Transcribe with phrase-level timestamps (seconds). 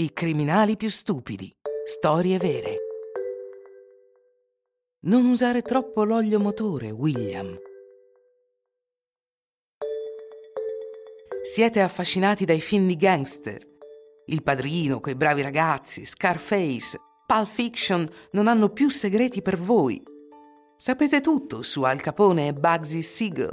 [0.00, 1.54] I criminali più stupidi.
[1.84, 2.76] Storie vere.
[5.00, 7.54] Non usare troppo l'olio motore, William.
[11.42, 13.62] Siete affascinati dai film di gangster.
[14.28, 20.02] Il padrino, quei bravi ragazzi, Scarface, Pulp Fiction non hanno più segreti per voi.
[20.78, 23.52] Sapete tutto su Al Capone e Bugsy Siegel.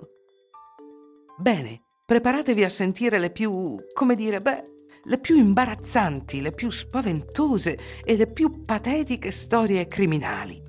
[1.39, 4.75] Bene, preparatevi a sentire le più, come dire, beh,
[5.07, 10.61] le più imbarazzanti, le più spaventose e le più patetiche storie criminali.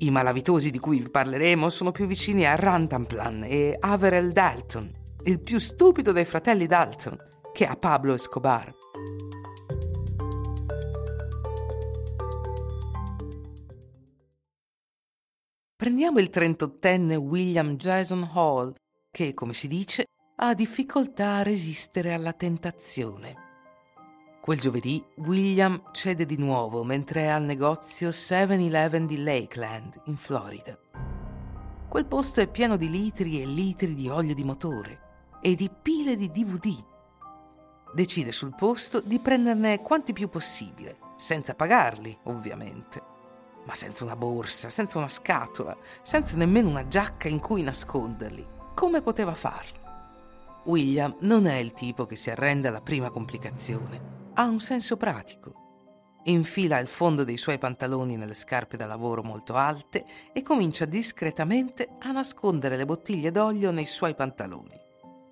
[0.00, 4.90] I malavitosi di cui vi parleremo sono più vicini a Rantanplan e Averell Dalton,
[5.24, 7.16] il più stupido dei fratelli Dalton,
[7.52, 8.74] che a Pablo Escobar.
[15.74, 18.74] Prendiamo il trentottenne William Jason Hall,
[19.10, 20.04] che, come si dice,
[20.40, 23.46] ha difficoltà a resistere alla tentazione.
[24.40, 30.78] Quel giovedì William cede di nuovo mentre è al negozio 7-Eleven di Lakeland, in Florida.
[31.88, 35.00] Quel posto è pieno di litri e litri di olio di motore
[35.40, 36.84] e di pile di DVD.
[37.92, 43.02] Decide sul posto di prenderne quanti più possibile, senza pagarli, ovviamente.
[43.66, 48.46] Ma senza una borsa, senza una scatola, senza nemmeno una giacca in cui nasconderli.
[48.74, 49.87] Come poteva farlo?
[50.68, 56.20] William non è il tipo che si arrende alla prima complicazione ha un senso pratico.
[56.24, 61.88] Infila il fondo dei suoi pantaloni nelle scarpe da lavoro molto alte e comincia discretamente
[61.98, 64.78] a nascondere le bottiglie d'olio nei suoi pantaloni.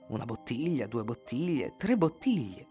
[0.08, 2.66] Una bottiglia, due bottiglie, tre bottiglie.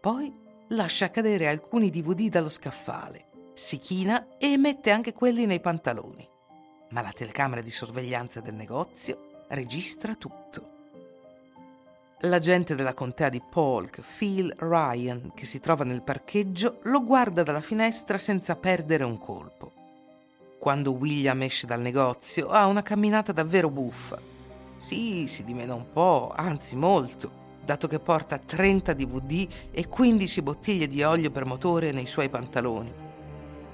[0.00, 0.32] Poi
[0.68, 6.28] lascia cadere alcuni DVD dallo scaffale, si china e mette anche quelli nei pantaloni.
[6.90, 10.73] Ma la telecamera di sorveglianza del negozio registra tutto.
[12.24, 17.60] L'agente della contea di Polk, Phil Ryan, che si trova nel parcheggio, lo guarda dalla
[17.60, 19.72] finestra senza perdere un colpo.
[20.58, 24.18] Quando William esce dal negozio ha una camminata davvero buffa.
[24.78, 27.30] Sì, si dimena un po', anzi molto,
[27.62, 32.90] dato che porta 30 DVD e 15 bottiglie di olio per motore nei suoi pantaloni.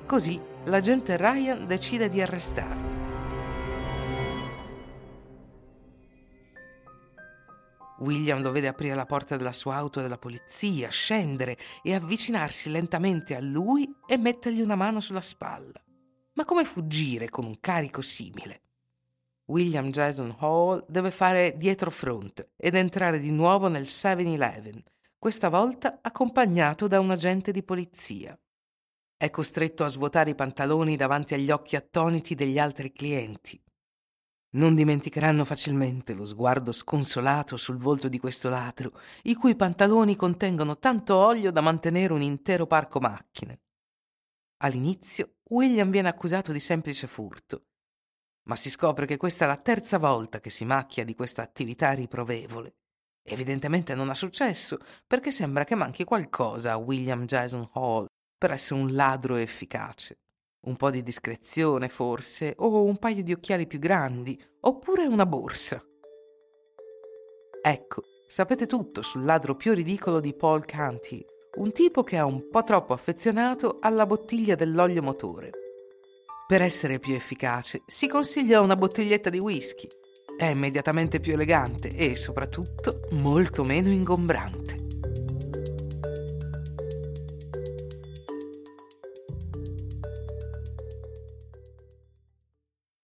[0.07, 2.90] Così l'agente Ryan decide di arrestarlo.
[8.01, 13.35] William lo vede aprire la porta della sua auto della polizia, scendere e avvicinarsi lentamente
[13.35, 15.83] a lui e mettergli una mano sulla spalla.
[16.35, 18.63] Ma come fuggire con un carico simile?
[19.47, 24.83] William Jason Hall deve fare dietro front ed entrare di nuovo nel 7-Eleven,
[25.19, 28.39] questa volta accompagnato da un agente di polizia.
[29.17, 33.61] È costretto a svuotare i pantaloni davanti agli occhi attoniti degli altri clienti
[34.53, 40.79] non dimenticheranno facilmente lo sguardo sconsolato sul volto di questo ladro, i cui pantaloni contengono
[40.79, 43.61] tanto olio da mantenere un intero parco macchine.
[44.63, 47.67] All'inizio William viene accusato di semplice furto,
[48.49, 51.93] ma si scopre che questa è la terza volta che si macchia di questa attività
[51.93, 52.75] riprovevole.
[53.23, 58.07] Evidentemente non ha successo, perché sembra che manchi qualcosa a William Jason Hall
[58.37, 60.19] per essere un ladro efficace.
[60.63, 65.83] Un po' di discrezione, forse, o un paio di occhiali più grandi, oppure una borsa.
[67.63, 71.25] Ecco, sapete tutto sul ladro più ridicolo di Paul Canty,
[71.57, 75.51] un tipo che è un po' troppo affezionato alla bottiglia dell'olio motore.
[76.47, 79.89] Per essere più efficace, si consiglia una bottiglietta di whisky.
[80.37, 84.80] È immediatamente più elegante e soprattutto molto meno ingombrante.